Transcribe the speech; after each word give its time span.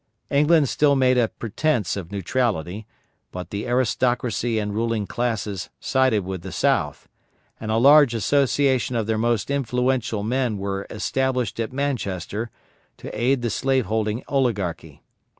England 0.31 0.67
still 0.67 0.95
made 0.95 1.15
a 1.19 1.27
pretence 1.27 1.95
of 1.95 2.11
neutrality, 2.11 2.87
but 3.31 3.51
the 3.51 3.67
aristocracy 3.67 4.57
and 4.57 4.73
ruling 4.73 5.05
classes 5.05 5.69
sided 5.79 6.25
with 6.25 6.41
the 6.41 6.51
South, 6.51 7.07
and 7.59 7.69
a 7.69 7.77
large 7.77 8.15
association 8.15 8.95
of 8.95 9.05
their 9.05 9.19
most 9.19 9.51
influential 9.51 10.23
men 10.23 10.57
was 10.57 10.87
established 10.89 11.59
at 11.59 11.71
Manchester 11.71 12.49
to 12.97 13.15
aid 13.15 13.43
the 13.43 13.51
slaveholding 13.51 14.23
oligarchy. 14.27 15.03